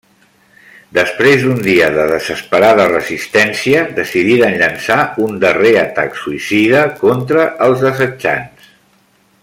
Després 0.97 1.43
d'un 1.43 1.59
dia 1.67 1.89
de 1.97 2.05
desesperada 2.11 2.87
resistència 2.93 3.83
decidiren 3.99 4.57
llançar 4.63 4.99
un 5.27 5.39
darrer 5.45 5.75
atac 5.83 6.19
suïcida 6.23 6.83
contra 7.05 7.45
els 7.69 7.89
assetjants. 7.93 8.75